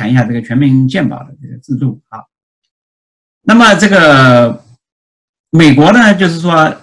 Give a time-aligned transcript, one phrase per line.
[0.00, 2.24] 谈一下这个全民健保的这个制度啊。
[3.42, 4.64] 那么这个
[5.50, 6.74] 美国呢，就是说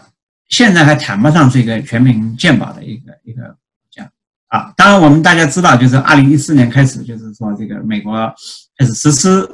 [0.50, 3.58] 现在还谈不上是一个全民健保的一个一个国
[3.90, 4.08] 家
[4.50, 4.72] 啊。
[4.78, 8.14] 当然，我们大家知道，就是二零一四年开始，就是说这个美国
[8.78, 9.50] 开始实施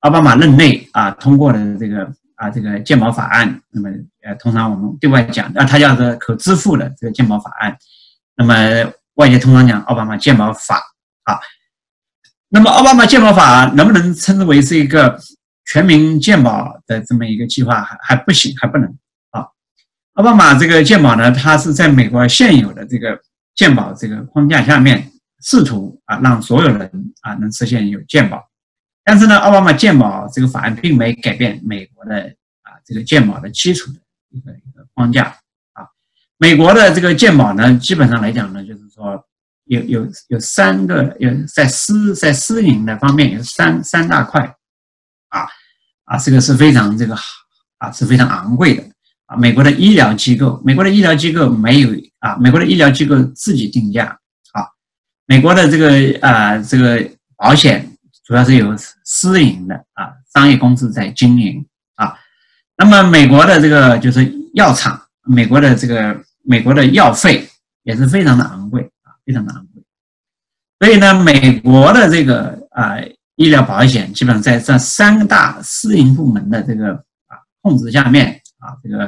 [0.00, 3.62] 奥巴马任内啊通过的这个啊这个健保法案。
[3.70, 3.88] 那么
[4.24, 7.78] 呃，通常我们对外讲啊，它叫做可支付的这个健保法案。
[8.34, 10.82] 那么外界通常讲奥巴马健保法
[11.22, 11.38] 啊。
[12.48, 15.18] 那么奥巴马健保法能不能称之为是一个？
[15.70, 18.88] 全民健保的这么一个计划还还不行，还不能
[19.32, 19.46] 啊。
[20.14, 23.20] 奥巴马这个健保呢，它是在美国现有的这个
[23.54, 28.42] 健保这个框架下面，试图啊让所有人啊能实现有健保。
[29.04, 32.22] 但是呢，奥巴马健保这个法案并没改变美国的
[32.62, 34.00] 啊这个健保的基础的
[34.30, 35.24] 一个一个框架
[35.74, 35.84] 啊。
[36.38, 39.22] 美国的这个健保呢，基本上来讲呢，就是说
[39.68, 44.42] 有有有三个有在私在私营的方面有三三大块
[45.28, 45.46] 啊。
[46.04, 47.22] 啊，这个是非常这个好
[47.76, 48.82] 啊，是非常昂贵的
[49.26, 49.36] 啊。
[49.36, 54.06] 美国的医疗机构，美国的医疗机构没有啊，美国的医疗机构自己定价
[54.52, 54.64] 啊。
[55.26, 57.86] 美国的这个啊，这个保险
[58.24, 61.62] 主要是由私营的啊商业公司在经营
[61.96, 62.14] 啊。
[62.78, 67.46] 那么美国的这个就是药厂，美国的这个美国的药费
[67.82, 68.90] 也是非常的昂贵，
[69.28, 69.84] 非常的昂贵。
[70.80, 72.96] 所以呢，美国的这个啊。
[73.40, 76.92] 医疗保险基本上在这三大私营部门的这个
[77.28, 79.06] 啊控制下面啊，这个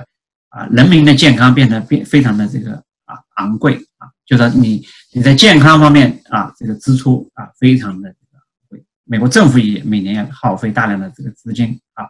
[0.50, 2.74] 啊人民的健康变得变非常的这个
[3.06, 12.06] 啊昂贵啊，就说你你在健康方面啊这个支出啊非常的这个贵，美国政府也每年要耗费大量的这个资金啊，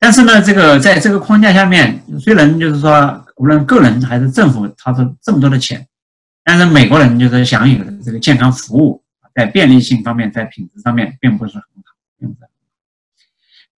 [0.00, 5.86] 但是呢，这个在这个框架下面，虽然就是说无论个人还是政府掏出这么多的钱，
[6.44, 9.02] 但是美国人就是享有的这个健康服务。
[9.34, 12.48] 在便利性方面，在品质上面并不是很好，并不是。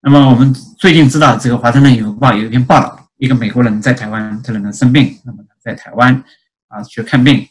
[0.01, 6.23] 那么我们最近知道，这个《华盛顿邮报》有一篇报道，一个美国人在台湾突然的生病，那么在台湾
[6.67, 7.43] 啊去看病，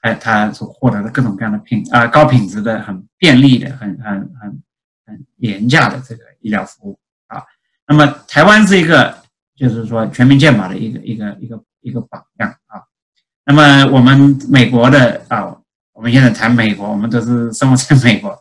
[0.00, 4.62] 哎，他所获得的各种各样的品啊高品质的、很便利的、很很很
[5.06, 7.42] 很廉价的这个医疗服务啊。
[7.88, 9.16] 那么台湾是一个
[9.56, 12.82] 就是说全民健保的一个一个一个一个榜样啊。
[13.46, 15.56] 那么我们美国的啊。
[15.96, 18.38] 我们现在谈美国，我们都是生活在美国。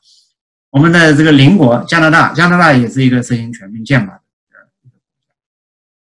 [0.72, 4.58] 我们的这个邻国加拿大，加拿大也是一个实行全民健保的国家。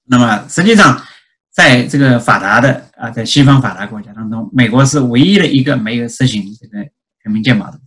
[0.07, 1.01] 那么实际上，
[1.53, 6.85] 在这个发达的啊，在西方发达国家当中，美国是唯一的一个没有实行这个
[7.23, 7.79] 全民健保的。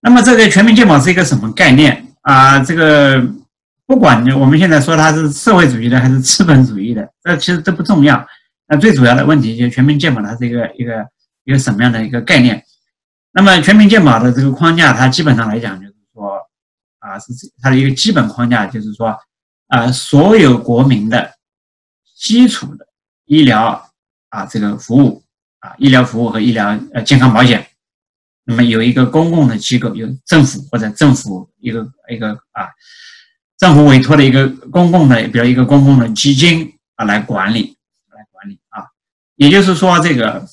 [0.00, 2.58] 那么这个全民健保是一个什么概念啊？
[2.58, 3.26] 这个
[3.86, 8.22] 不管我们现在说它是社会主义的还是资本主义的，这其实都不重要。
[8.68, 11.06] 那最主要的问题就是全民健保它是一个一个。
[11.44, 12.62] 一个什么样的一个概念？
[13.32, 16.36] 那么全民健保的这个框架，它基本上来讲就是说，
[16.98, 19.18] 啊，是它的一个基本框架，就是说，
[19.68, 21.32] 啊，所有国民的
[22.18, 22.86] 基础的
[23.24, 23.90] 医疗
[24.28, 25.24] 啊，这个服务
[25.60, 27.66] 啊，医疗服务和医疗呃健康保险，
[28.44, 32.68] 那么有一个公共的机构，有政府或者政府一个一个啊，
[33.56, 37.77] 政府委托的一个公共的，比如一个公共的基金啊来管理，
[39.38, 40.46] 也就是说这个。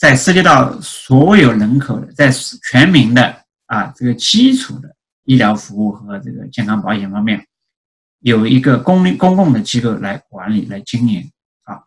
[0.00, 2.32] 在涉及到所有人口的，在
[2.70, 3.36] 全民的
[3.66, 4.88] 啊这个基础的
[5.24, 7.46] 医疗服务和这个健康保险方面，
[8.20, 11.30] 有一个公立公共的机构来管理来经营
[11.64, 11.82] 啊。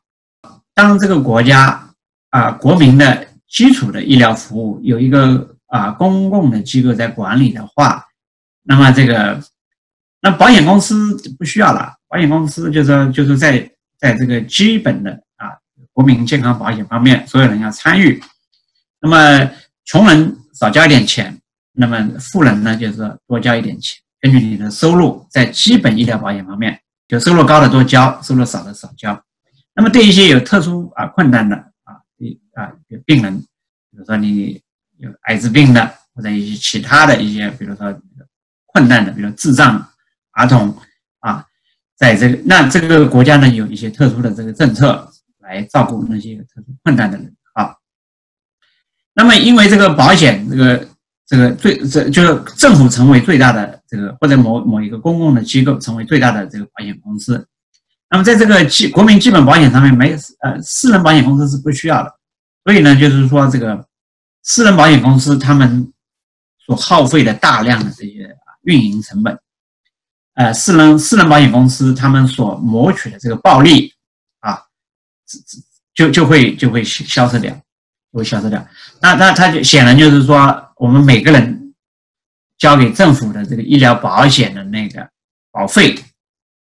[0.75, 1.89] 当这个国家
[2.29, 8.05] 啊国民的基础的医疗服务有一个啊公共的机构在管理的话，
[8.61, 9.41] 那么这个
[10.21, 15.19] 那保险公司不需要了，保险公司就是就是在在这个基本的。
[15.93, 18.21] 国民健康保险方面，所有人要参与。
[18.99, 19.51] 那么，
[19.85, 21.39] 穷人少交一点钱，
[21.73, 24.01] 那么富人呢，就是多交一点钱。
[24.19, 29.23] 根据你的收入，在基本医疗保险方面，就收入高的多交，收入少的少交。
[29.75, 31.93] 那么，对一些有特殊啊困难的啊，
[32.55, 33.37] 啊有病人，
[33.91, 34.59] 比如说你
[34.97, 37.95] 有艾滋病的，或者一些其他的一些，比如说
[38.65, 39.87] 困难的，比如智障
[40.31, 40.75] 儿童
[41.19, 41.45] 啊，
[41.95, 45.07] 在这个那这个国家呢，有一些特殊的这个政策。
[45.53, 47.75] 来照顾那些特殊困难的人啊。
[49.13, 50.87] 那么，因为这个保险，这个
[51.27, 57.47] 这个最这就是政府成为最大的这个，或者某某一个公共的机构成为最大的这个保险公司。
[58.09, 62.11] 那么，在这个基国民基本保险上面，没呃私人保险公司是不需要的。
[62.65, 63.85] 所以呢，就是说这个
[64.41, 65.91] 私人保险公司他们
[66.65, 69.37] 所耗费的大量的这些运营成本，
[70.33, 73.93] 呃，私人私人保险公司他们所谋取的这个暴利。
[75.93, 77.55] 就就会就会消失掉，
[78.11, 78.65] 会消失掉。
[79.01, 81.73] 那那他就显然就是说，我们每个人
[82.57, 85.09] 交给政府的这个医疗保险的那个
[85.51, 85.95] 保费，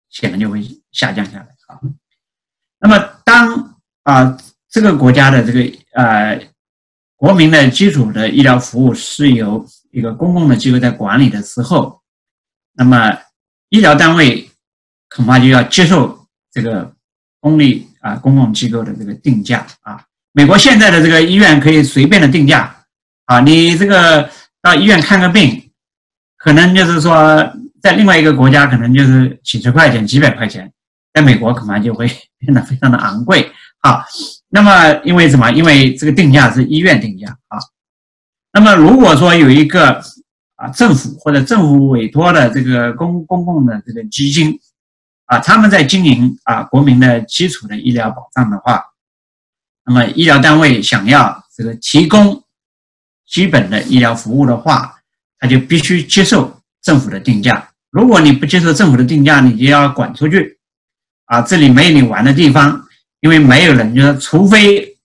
[0.08, 0.62] 显然就会
[0.92, 1.80] 下降下来啊。
[2.78, 5.60] 那么当啊这个国家的这个
[5.92, 6.40] 呃
[7.16, 12.00] 国民的基础的医疗服务是由一个公共的机构在管理的时候，
[12.72, 13.18] 那么
[13.68, 14.50] 医疗单位
[15.14, 16.94] 恐怕就要接受这个
[17.40, 20.02] 公立啊公共机构的这个定价啊。
[20.32, 22.74] 美国现在的这个医院可以随便的定价
[23.26, 24.28] 啊，你这个
[24.60, 25.66] 到医院看个病。
[26.42, 27.52] 可能就是说，
[27.82, 30.72] 在另外一个国家，可能就是几十块钱、几百块钱，
[31.12, 32.10] 在美国恐怕就会
[32.40, 34.02] 变得非常的昂贵啊。
[34.48, 35.50] 那么，因为什么？
[35.50, 37.58] 因为这个定价是医院定价啊。
[38.54, 40.02] 那么，如果说有一个
[40.56, 44.58] 啊政府或者政府委托的这个公公共的这个基金
[45.30, 48.82] 啊，他们在经营啊国民的基础的医疗保障的话，
[49.84, 52.42] 那么医疗单位想要这个提供
[53.28, 54.96] 基本的医疗服务的话，
[55.38, 57.70] 他就必须接受政府的定价。
[57.90, 60.58] 如果你不接受政府的定价，你就要滚出去
[61.26, 61.40] 啊！
[61.42, 62.84] 这里没有你玩的地方，
[63.20, 64.96] 因为没有人，就是除非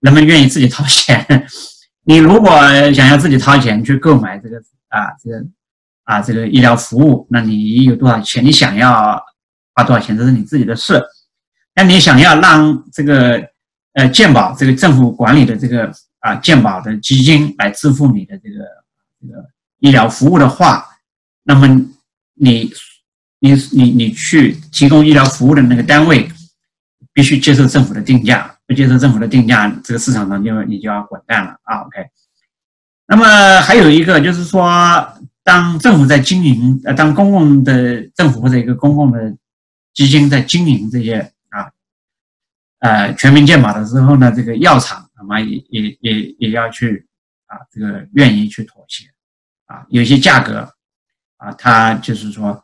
[0.00, 1.24] 人们愿意自己掏钱。
[2.06, 2.50] 你如果
[2.92, 4.56] 想要自己掏钱去购买这个
[4.88, 5.44] 啊，这个
[6.02, 8.44] 啊，这个医疗服务，那你有多少钱？
[8.44, 9.24] 你想要
[9.74, 11.02] 花多少钱，这是你自己的事。
[11.74, 13.42] 那你想要让这个
[13.94, 15.90] 呃健保这个政府管理的这个
[16.20, 18.56] 啊健保的基金来支付你的这个
[19.20, 19.44] 这个。
[19.80, 20.86] 医疗服务的话，
[21.42, 21.66] 那么
[22.36, 22.72] 你
[23.40, 26.26] 你你你去提供医疗服务的那个单位，
[27.12, 31.98] 必须接受政府的定价，不接受政府的定价，这个市场上就你就要滚蛋了啊！OK。
[33.08, 35.06] 那么还有一个就是说，
[35.42, 39.36] 当政府在经营，呃，当公共的政府或者一个公共的
[39.94, 41.70] 基金在经营这些啊，
[42.80, 47.06] 呃，全民健保的时候呢，这个药厂那么也也也也要去
[47.46, 49.06] 啊，这个愿意去妥协。
[49.66, 50.70] 啊，有些价格，
[51.38, 52.62] 啊，它就是说，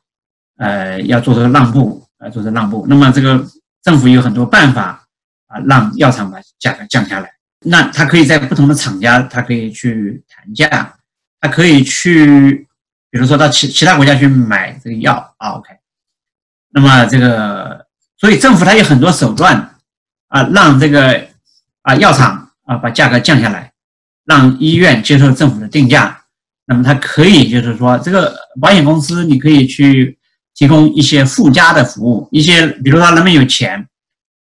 [0.59, 2.85] 呃，要做这个让步，呃，做这个让步。
[2.91, 3.43] 那么这个
[3.83, 5.03] 政府有很多办法，
[5.47, 7.33] 啊，让药厂把价格降下来。
[7.61, 10.95] 那它可以在不同的厂家，它可以去谈价，
[11.41, 12.69] 它可以去，
[13.09, 15.80] 比如说到其其他国家去买这个药啊，OK。
[16.73, 17.87] 那么这个，
[18.19, 19.77] 所以政府它有很多手段，
[20.29, 21.27] 啊，让这个
[21.83, 23.73] 啊药厂啊把价格降下来，
[24.25, 26.17] 让医院接受政府的定价。
[26.67, 30.17] 那么它可以就是说，这个保险公司你可以去
[30.55, 33.89] 提供一些附加的服务，一些比如说人们有钱，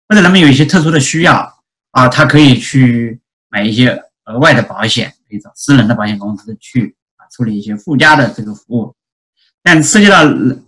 [0.10, 1.62] 或者人们有一些特殊的需要
[1.92, 8.96] 啊，他可以去买一些额外的保险，可以找私人的保险公司去啊处理一些附加的这个服务。
[9.68, 10.24] 但涉及到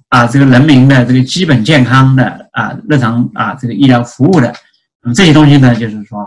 [0.10, 4.54] 啊这个人民的这个基本健康的啊日常啊这个医疗服务的，
[5.02, 6.20] 那么这些东西呢，就是说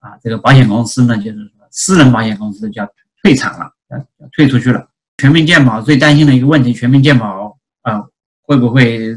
[0.00, 2.88] 啊这个保险公司呢，就是说私人保险公司就要
[3.22, 3.70] 退场了。
[3.94, 4.86] 要退出去了。
[5.18, 8.02] 全民健保最担心的一个问题，全民健保啊
[8.40, 9.14] 会不会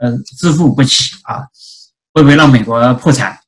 [0.00, 1.46] 呃支付不起啊？
[2.12, 3.38] 会不会让美国破产？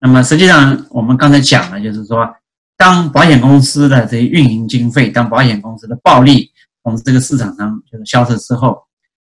[0.00, 2.32] 那么实际上我们刚才讲了，就是说，
[2.76, 6.52] 当保险公司的这些运营经费，当保险公司的暴利
[6.90, 8.82] 从这个市场上就是销售之后，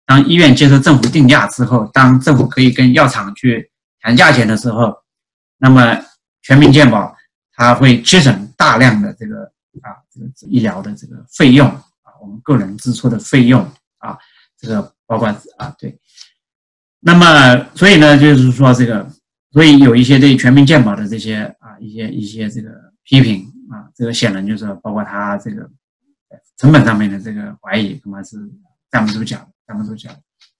[0.07, 4.95] 当医院接受政府定价之后，当政府可以跟药厂去谈价钱的时候，
[5.59, 5.99] 那么
[6.43, 7.15] 全民健保
[7.53, 9.51] 它会节省大量的这个。
[9.81, 13.67] 啊，这个医疗的这个费用啊，我们个人支出的费用
[13.97, 14.19] 啊，
[14.61, 15.27] 这个包括
[15.57, 15.99] 啊，对。
[17.01, 19.09] 那么，所以呢，就是说这个，
[19.51, 22.69] 所以有一些对全民健保的这些啊，一些一些这个
[23.03, 25.67] 批评啊，这个显然就是包括他这个
[26.57, 28.37] 成本上面的这个怀疑，恐怕是
[28.91, 30.11] 站不住脚，站不住脚。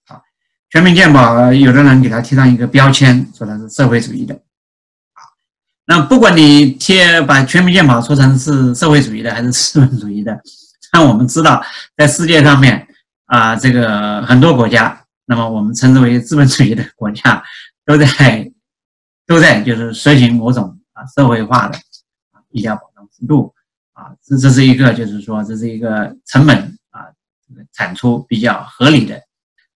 [0.07, 0.21] 啊，
[0.69, 4.35] 全民健保，有的人给他贴上一个标签，说他是社会主义的。
[5.13, 5.21] 啊
[5.85, 10.39] 那不管你贴把全民健保说成是社会主义的还是资本主义的，
[10.93, 11.61] 那我们知道，
[11.97, 12.87] 在世界上面
[13.25, 17.43] 啊，这个很多国家，那么我们称之为资本主义的国家，
[17.85, 18.51] 都在
[19.27, 21.77] 都在就是实行某种啊社会化的
[22.51, 23.52] 医疗保障制度
[24.03, 26.57] 啊，这这是一个就是说这是一个成本
[26.91, 27.07] 啊
[27.71, 29.17] 产出比较合理的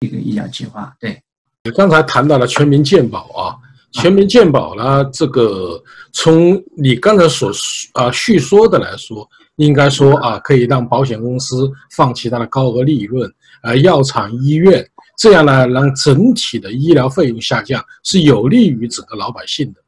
[0.01, 0.93] 一个医疗计划。
[0.99, 1.21] 对，
[1.63, 3.55] 你刚才谈到了全民健保啊。
[3.93, 5.03] 全民健保呢？
[5.13, 5.81] 这个
[6.11, 7.49] 从你刚才所
[7.93, 14.85] 啊叙说的来说，应该说啊，可以让保险公司放弃它的高额利润，啊，药厂、医院
[15.17, 19.79] 这样呢，让整体的医疗费用下降，是有利于整个老百姓的。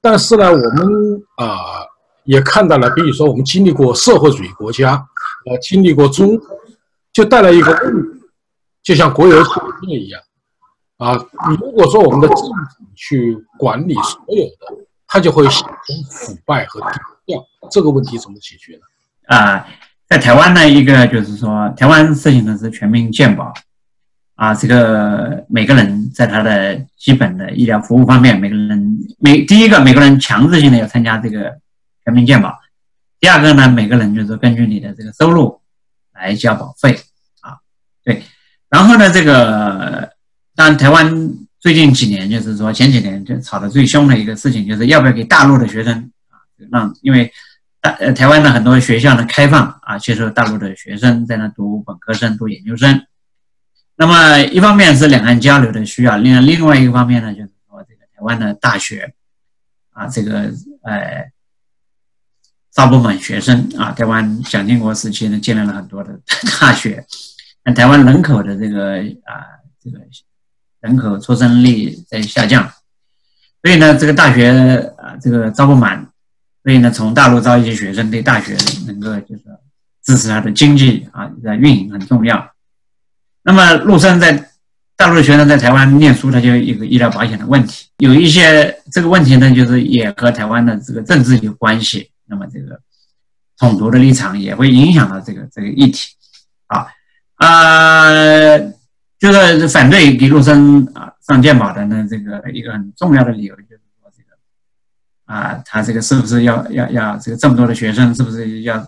[0.00, 1.86] 但是呢，我们啊
[2.24, 4.92] 也看到了，比如说我们经历过社会主义国家，
[5.46, 6.38] 呃，经历过中，
[7.12, 8.20] 就带来一个问题，
[8.82, 9.50] 就像国有企
[9.88, 10.20] 业一样。
[10.96, 11.12] 啊，
[11.60, 16.86] 如果说我们的政府去管理所有的，它就会形成腐败和低
[17.26, 17.44] 调。
[17.70, 18.80] 这个问题怎么解决呢？
[19.26, 19.66] 啊，
[20.08, 23.52] 在台湾呢，一个就是说，台湾实行的是全民健保，
[24.36, 31.52] 啊，这个每个人在他的基本的医疗服务方面，每个人每第一个每个人强制性的要参加这个
[32.04, 32.58] 全民健保，
[33.18, 35.60] 第二个呢，每个人就是根据你的这个收入
[36.12, 37.00] 来交保费，
[37.40, 37.58] 啊，
[38.04, 38.22] 对，
[38.68, 40.10] 然后呢，这个
[40.54, 46.38] 当然台湾最近几年就是说前几年就吵得最凶的一个事情，就是要不要给大陆的学生啊，
[46.70, 47.32] 让因为。
[47.98, 53.04] 呃，台湾的很多学校呢开放啊，接受大陆的学生在那读本科生、读研究生。
[53.96, 59.12] 那么一方面是两岸交流的需要，另另外一个方面呢，就是说这个台湾的大学
[59.92, 60.50] 啊，这个
[60.82, 61.30] 呃，
[62.74, 63.92] 招不满学生啊。
[63.92, 66.18] 台湾蒋经国时期呢，建立了很多的
[66.60, 67.04] 大学，
[67.64, 69.46] 那台湾人口的这个啊，
[69.82, 69.98] 这个
[70.80, 72.70] 人口出生率在下降，
[73.62, 76.06] 所以呢，这个大学啊，这个招不满。
[76.62, 79.42] 所以呢，从大陆招一些学生，对大学能够就是
[80.02, 82.52] 支持它的经济啊，在运营很重要。
[83.42, 84.50] 那么陆生在
[84.96, 92.10] 大陆的学生在台湾念书，他就有一个医疗保险的问题，有一些这个问题呢，就是也和台湾的这个政治有关系。
[92.26, 92.80] 那么这个
[93.58, 96.14] 统独的立场也会影响到这个这个议题
[96.66, 96.86] 啊
[97.36, 98.58] 啊，
[99.18, 104.36] 就是反对给陆生啊上健保的呢，这个一个很重要的理由就是说这个。
[105.26, 108.86] 啊，他这个是不是要要要这个这么多的学生，是不是要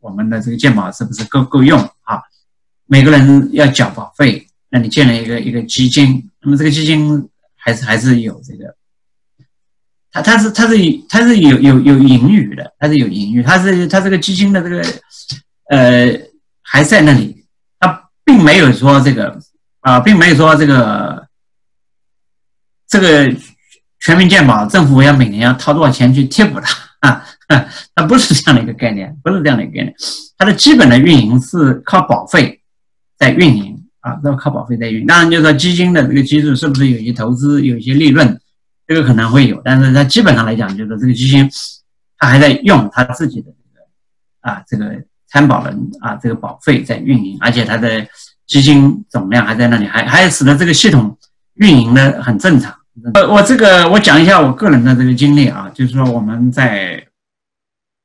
[0.00, 2.22] 我们的这个健保是不是够够用啊？
[2.86, 8.74] 每个人要缴保费，那你建了一个一个基金，那么这个基金还是还是有这个，
[10.12, 10.76] 它它是它是
[11.08, 14.82] 它是有有有盈余的，它是有盈余，它是它这个基金的这个
[15.70, 16.20] 呃
[16.62, 17.44] 还在那里，
[17.80, 19.38] 它并没有说这个
[19.80, 21.26] 啊，并没有说这个
[22.88, 23.34] 这个。
[24.04, 26.76] 全民健保，政府要每年要掏多少钱去贴补它
[27.08, 27.24] 啊？
[27.94, 29.94] 它不是这样的一个概念，不是这样的一个概念。
[30.36, 32.60] 它的基本的运营是靠保费
[33.16, 35.06] 在运营啊，都靠保费在运。
[35.06, 38.40] 当然，就是说基金的这个基数是不是有些投资、有些利润，
[38.92, 39.60] 这个可能会有。
[39.64, 41.48] 但是它基本上来讲，就是这个基金
[42.18, 43.86] 它还在用它自己的这个
[44.40, 48.06] 啊这个参保人啊这个保费在运营，而且它的
[48.46, 51.16] 基金总量还在那里，还还使得这个系统
[51.54, 52.74] 运营的很正常。
[53.14, 57.02] 呃，我这个我讲一下我个人的这个经历啊，就是说我们在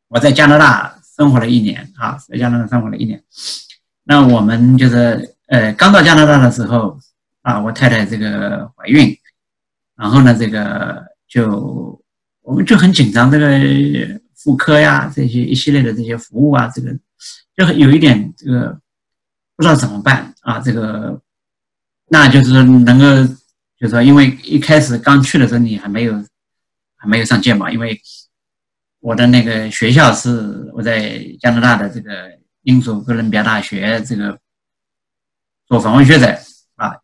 [0.07, 3.21] 我在加拿大生活了一年啊，在加拿大生活了一年。
[4.05, 6.97] 那我们就是呃刚到加拿大的时候
[7.41, 9.13] 啊，我太太这个怀孕，
[9.97, 12.01] 然后呢这个就
[12.41, 13.47] 我们就很紧张，这个
[14.35, 16.97] 妇科呀这些一系列的这些服务啊，这个
[17.55, 18.79] 就很有一点这个
[19.55, 21.21] 不知道怎么办啊，这个
[22.07, 23.35] 那就是能够。
[23.79, 26.25] 就是说，因为一开始刚去的时候，你还没有
[26.95, 27.95] 还没有上健保，因为
[29.01, 32.11] 我的那个学校是我在加拿大的这个
[32.63, 34.39] 英属哥伦比亚大学这个
[35.67, 36.35] 做访问学者
[36.73, 36.97] 啊，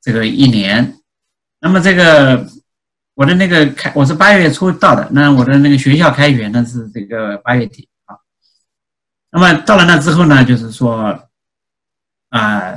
[0.00, 0.96] 这个一年，
[1.64, 2.46] 那么这个
[3.14, 8.18] 我的那个开我是八月初到的，那我的那个学校开学呢是这个八月底啊，
[9.30, 11.18] 那么到了那之后呢，就是说
[12.28, 12.74] 啊，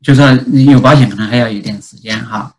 [0.00, 2.54] 就说你有保险可能还要有点时间哈。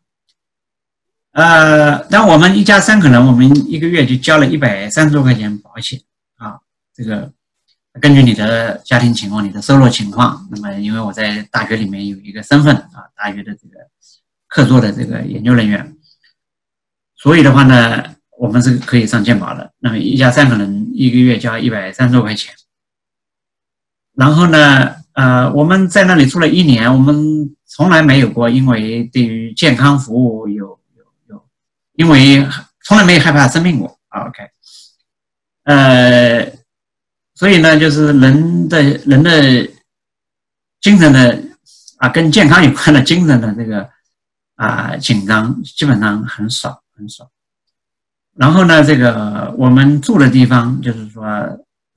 [1.32, 6.02] 呃，但我们一家三口人，我们一个月就交了一百三十多块钱保险
[6.36, 6.60] 啊。
[6.94, 7.32] 这个
[8.02, 13.80] 根据你的家庭情况、你的收入情况，那么因为我在大学里面有一个身份啊，大学的这个
[14.56, 15.98] 客座的这个研究人员，
[17.14, 19.74] 所以的话呢，我们是可以上健保的。
[19.80, 22.56] 那么一家三口人一个月交一百三十多块钱，
[24.14, 31.46] 然后呢，呃，我们在那里住了一年，我们从来没有过因为对于健康服务有有有。
[31.96, 32.48] 因为
[32.86, 34.50] 从来没有害怕生病过啊，OK，
[35.64, 36.50] 呃，
[37.34, 39.70] 所以呢，就是人的人的
[40.80, 41.44] 精神的
[41.98, 43.90] 啊，跟健康有关的精神的这个
[44.56, 47.30] 啊紧张基本上很少很少。
[48.34, 51.26] 然后呢，这个我们住的地方就是说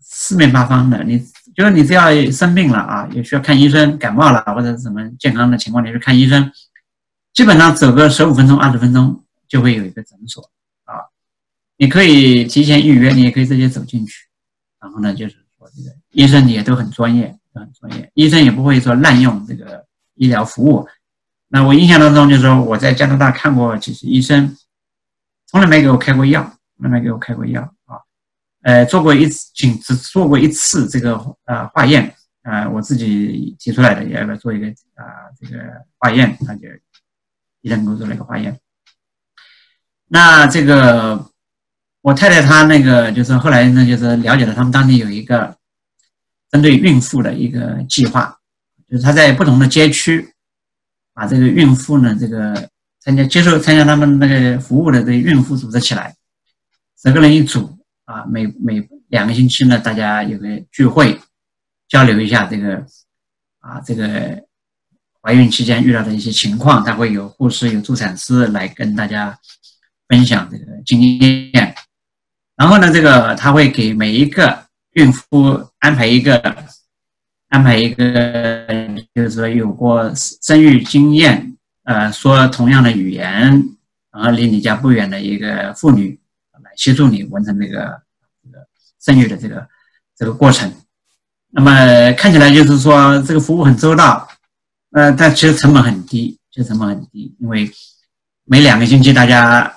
[0.01, 1.19] 四面八方的，你
[1.55, 6.53] 就是你只要生病了啊，也需要看医生，感冒了或者什么健康的情况，你去看医生，
[7.33, 9.25] 基本上走个十五分钟、二十分钟。
[9.49, 10.43] 就会有一个诊所
[10.85, 11.09] 啊，
[11.79, 14.27] 你可以提前预约，你也可以直接走进去。
[14.79, 19.87] 然后呢，就是说这个医生也都很专业，都很专业，医生也不会说滥用这个
[20.17, 20.87] 医疗服务。
[21.49, 24.57] 那我印象当中就是说我在加拿大看过几次医生，
[25.47, 26.43] 从来没给我开过药，
[26.77, 27.97] 从来没给我开过药啊。
[28.63, 35.59] 呃，做过一次，仅只做过一次这个呃化验，呃，我自己提出来的，要不要做一个啊这个
[35.97, 36.37] 化验？
[36.47, 36.69] 他就
[37.63, 38.59] 医生给我做了一个化验。
[40.09, 41.31] 那这个，
[42.03, 45.57] 我太太她那个就是后来呢，就是了解了他们当地有一个
[46.51, 48.39] 针对孕妇的一个计划，
[48.89, 50.35] 就是他在不同的街区，
[51.19, 52.69] 把这个孕妇呢，这个
[53.01, 56.15] 参加接受参加他们那个服务的这孕妇组织起来，
[57.03, 61.19] 十个人一组啊，每每两个星期呢，大家有个聚会，
[61.89, 62.87] 交流一下这个
[63.59, 64.41] 啊这个
[65.21, 69.37] 怀孕期间遇到的一些情况，他会有护士有助产师来跟大家
[70.07, 71.75] 分享这个经验，
[72.55, 74.69] 然后呢，这个他会给每一个。
[74.95, 76.43] 孕妇安排一个，
[77.49, 78.67] 安排一个，
[79.15, 83.51] 就是说有过生育经验，呃，说同样的语言，
[84.13, 86.21] 然后离你家不远的一个妇女
[86.63, 88.03] 来协助你完成这个
[88.43, 88.67] 这个
[89.01, 89.67] 生育的这个
[90.17, 90.71] 这个过程。
[91.51, 94.29] 那么看起来就是说这个服务很周到，
[94.91, 97.71] 呃，但其实成本很低，其实成本很低，因为
[98.45, 99.75] 每两个星期大家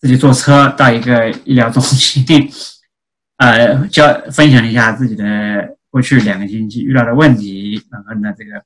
[0.00, 2.24] 自己坐车到一个医疗中心。
[3.38, 5.24] 呃，教分享一下自己的
[5.92, 8.64] 过去两个星期遇到的问题，然后呢，这个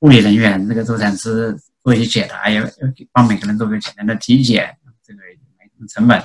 [0.00, 2.64] 护理人员、这个助产师做一些解答，也
[3.12, 4.74] 帮每个人做个简单的体检，
[5.06, 5.20] 这个
[5.86, 6.20] 成本。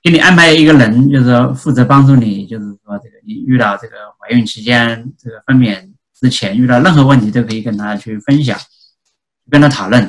[0.00, 8.56] 给你安排一个人，就是说负责帮助你，就是说这个你遇到这个怀孕期间、这个分娩之前遇到任何问题，都可以跟他去分享，
[9.50, 10.08] 跟他讨论。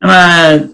[0.00, 0.68] 那么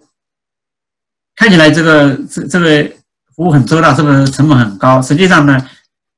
[1.37, 2.91] 看起来这个这这个。
[3.37, 5.03] 服务很周到，是不是成本很高？
[5.03, 5.59] 实际上呢，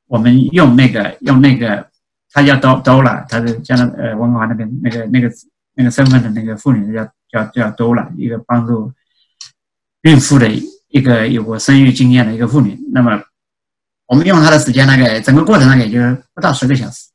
[0.07, 1.89] 我们用那个用那个，
[2.31, 5.31] 他叫 Do Dola，他是加拿呃温哥华那边那个那个
[5.75, 8.93] 那个身份的那个妇女叫叫叫 Dola，一个帮助
[10.03, 10.49] 孕妇的
[10.89, 12.79] 一个有过生育经验的一个妇女。
[12.93, 13.21] 那么
[14.07, 17.09] 我们用她的时间，那个整个过程大概也就不到十个小时，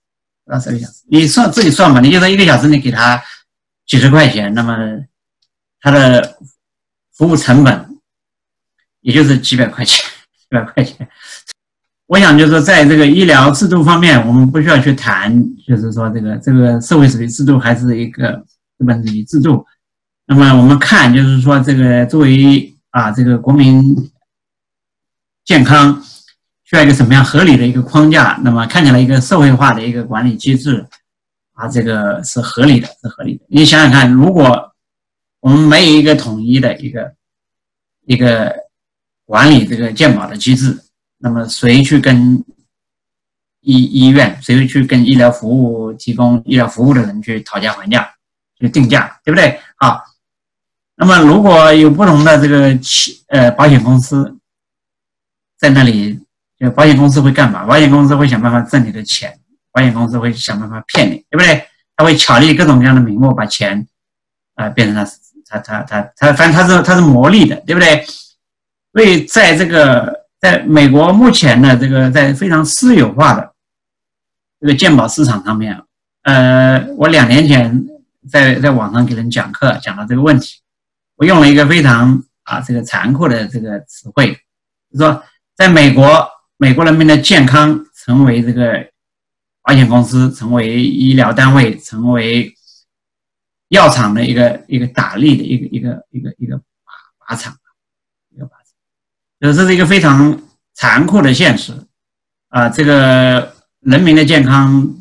[0.45, 1.03] 不到十个小时。
[1.09, 3.21] 你算自己算吧，你就说一个小时你给他
[3.85, 4.75] 几十块钱，那么
[5.79, 6.37] 他的
[7.13, 7.87] 服务成本。
[9.03, 11.09] 也就是几百块钱，几百块钱。
[12.11, 15.33] 我想就是说，在这个医疗制度方面，我们不需要去谈，
[15.65, 18.33] 就是说这个这个社会主义制度还是一个
[18.77, 19.65] 资本主义制度。
[20.25, 23.81] 那么我们看，就是说这个作为啊这个国民
[25.45, 26.03] 健康
[26.65, 28.37] 需要一个什么样合理的一个框架？
[28.43, 30.85] 那么看起来一个社会化的一个管理机制
[31.53, 33.45] 啊，这个是合理的，是合理的。
[33.47, 34.73] 你想想看，如果
[35.39, 37.13] 我们没有一个统一的一个
[38.05, 38.53] 一个。
[39.23, 40.77] 管理这个健保的机制，
[41.21, 42.43] 那么谁去跟
[43.61, 48.11] 医医院，谁去跟医疗服务提供医疗服务的人去讨价还价，
[48.59, 49.59] 去定价，对不对？
[49.77, 50.03] 好，
[50.95, 54.35] 那么如果有不同的这个企呃保险公司
[55.57, 56.19] 在那里，
[56.59, 57.65] 就保险公司会干嘛？
[57.65, 59.39] 保险公司会想办法挣你的钱，
[59.71, 61.67] 保险公司会想办法骗你，对不对？
[61.95, 63.87] 他会巧立各种各样的名目，把钱
[64.55, 65.07] 啊变成了
[65.45, 68.03] 他他他他，反正他是他是魔力的，对不对？
[68.93, 73.53] 所以，在这个在美国目前的这个在非常私有化的
[74.59, 75.79] 这个鉴宝市场上面，
[76.23, 77.85] 呃，我两年前
[78.27, 80.59] 在在网上给人讲课讲到这个问题，
[81.15, 84.35] 我用了一个非常啊这个残酷的这个词汇，
[84.91, 85.23] 就说
[85.55, 86.27] 在美国，
[86.57, 88.89] 美国人民的健康成为这个
[89.61, 92.51] 保险公司、成为医疗单位、成为
[93.69, 97.55] 药厂的一个一个打力的一个一个一个一个靶靶场。
[99.41, 100.39] 这是一个非常
[100.75, 101.73] 残酷的现实
[102.49, 102.69] 啊！
[102.69, 104.95] 这个人民的健康，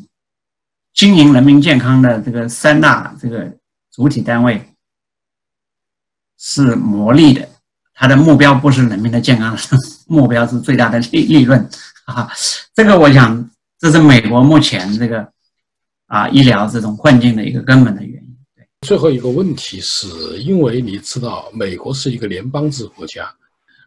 [0.93, 3.55] 经营人民健康的这个三大这个
[3.91, 4.65] 主体单位
[6.39, 7.47] 是魔力的，
[7.93, 9.55] 它的目标不是人民的健康，
[10.07, 11.69] 目标是最大的利利润
[12.05, 12.27] 啊！
[12.73, 15.31] 这个我想，这是美国目前这个
[16.07, 18.37] 啊医疗这种困境的一个根本的原因。
[18.87, 20.07] 最后一个问题是
[20.39, 23.31] 因为你知道，美国是一个联邦制国家。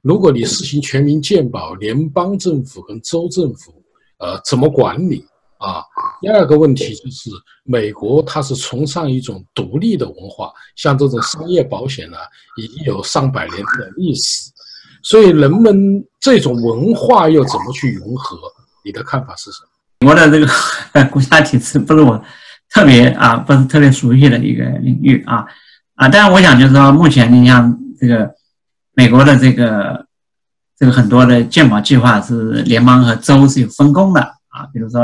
[0.04, 3.72] 如果你实行全民健保，联邦政府跟州政府，
[4.18, 5.24] 呃，怎么管理
[5.56, 5.82] 啊？
[6.20, 7.30] 第二个问题就是，
[7.62, 12.18] 美国它是崇尚一种独立的文化，像这种商业保险呢，
[12.58, 14.50] 已经有上百年的历史，
[15.02, 18.36] 所以人们这种文化又怎么去融合？
[18.84, 19.60] 你的看法是什
[20.00, 20.10] 么？
[20.10, 20.46] 我的这个
[21.08, 22.22] 国家体制不是我
[22.68, 25.46] 特别啊，不是特别熟悉的一个领域啊
[25.94, 28.30] 啊，但是我想就是说，目前你像这个。
[28.96, 30.06] 美国的这个
[30.76, 35.00] 这个很多的健保计划是联邦和州是有分工的啊，比如说，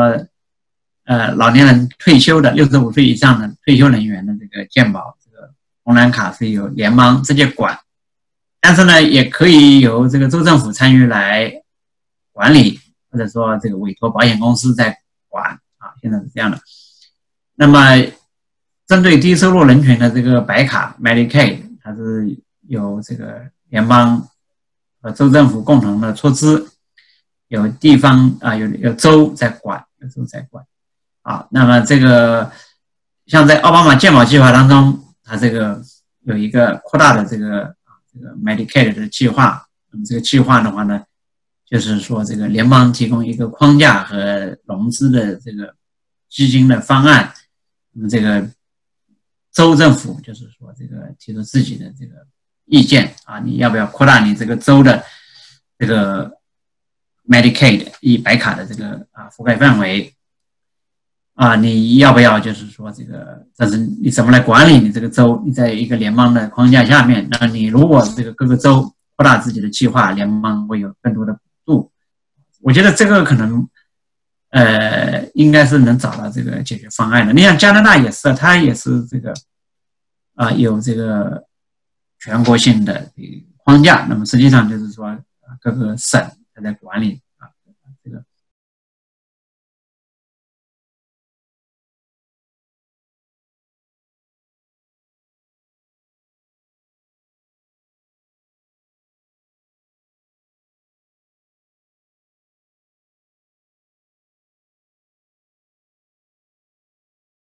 [1.05, 7.77] 呃，老年人退休的六十五岁以上的退休人员的这个健保，这个红蓝卡是由联邦直接管，
[8.61, 11.53] 但是呢，也可以由这个州政府参与来
[12.33, 12.79] 管理，
[13.11, 14.99] 或者说这个委托保险公司在
[15.29, 16.61] 管啊，现在是这样的。
[17.57, 17.97] 那么，
[18.87, 22.37] 针对低收入人群的这个白卡 Medicaid，它是
[22.69, 23.51] 有这个。
[23.71, 24.29] 联邦
[25.01, 26.71] 和州政府共同的出资，
[27.49, 30.65] 有地方啊，有有州在管，有州在管。
[31.23, 32.51] 啊，那么这个
[33.27, 35.83] 像在奥巴马健保计划当中，它这个
[36.21, 39.67] 有一个扩大的这个啊这个 Medicaid 的计划。
[39.91, 41.05] 那么这个计划的话呢，
[41.67, 45.75] 就是说这个联邦提供一个框架和融资的这个
[46.29, 47.33] 基金的方案。
[47.93, 48.49] 那么这个
[49.53, 52.27] 州政府就是说这个提出自己的这个
[52.71, 55.05] 意见啊，你要不要扩大你这个州的
[55.77, 56.31] 这个
[57.29, 60.15] Medicaid 一百卡的这个啊覆盖范围？
[61.35, 63.47] 啊，你要不要就是说这个？
[63.57, 65.43] 但是你怎么来管理你这个州？
[65.45, 71.93] 你在一个联邦的框架下面，那你如果这个各个州扩大自己的计划，联邦会有更多的补助。
[72.61, 73.67] 我觉得这个可能，
[74.51, 77.33] 呃，应该是能找到这个解决方案的。
[77.33, 79.33] 你像加拿大也是，它也是这个
[80.35, 81.43] 啊，有这个
[82.21, 83.11] 全国性的
[83.65, 84.07] 框架。
[84.09, 85.19] 那么实际上就是说，
[85.61, 86.21] 各个省
[86.55, 87.21] 它在管理